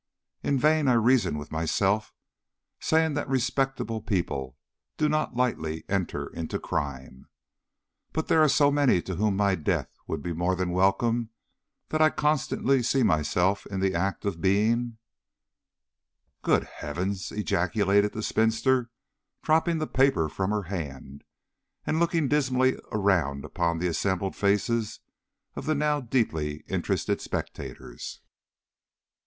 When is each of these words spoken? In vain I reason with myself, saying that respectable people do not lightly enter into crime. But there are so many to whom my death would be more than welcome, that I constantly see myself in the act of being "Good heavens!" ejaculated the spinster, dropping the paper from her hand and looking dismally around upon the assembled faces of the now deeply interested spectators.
In 0.41 0.57
vain 0.57 0.87
I 0.87 0.93
reason 0.93 1.37
with 1.37 1.51
myself, 1.51 2.11
saying 2.79 3.13
that 3.13 3.29
respectable 3.29 4.01
people 4.01 4.57
do 4.97 5.07
not 5.07 5.35
lightly 5.35 5.83
enter 5.87 6.25
into 6.29 6.57
crime. 6.57 7.27
But 8.11 8.27
there 8.27 8.41
are 8.41 8.49
so 8.49 8.71
many 8.71 9.03
to 9.03 9.17
whom 9.17 9.35
my 9.37 9.53
death 9.53 9.93
would 10.07 10.23
be 10.23 10.33
more 10.33 10.55
than 10.55 10.71
welcome, 10.71 11.29
that 11.89 12.01
I 12.01 12.09
constantly 12.09 12.81
see 12.81 13.03
myself 13.03 13.67
in 13.67 13.79
the 13.79 13.93
act 13.93 14.25
of 14.25 14.41
being 14.41 14.97
"Good 16.41 16.63
heavens!" 16.63 17.31
ejaculated 17.31 18.13
the 18.13 18.23
spinster, 18.23 18.89
dropping 19.43 19.77
the 19.77 19.85
paper 19.85 20.27
from 20.29 20.49
her 20.49 20.63
hand 20.63 21.23
and 21.85 21.99
looking 21.99 22.27
dismally 22.27 22.75
around 22.91 23.45
upon 23.45 23.77
the 23.77 23.85
assembled 23.87 24.35
faces 24.35 24.99
of 25.55 25.67
the 25.67 25.75
now 25.75 26.01
deeply 26.01 26.63
interested 26.67 27.21
spectators. 27.21 28.21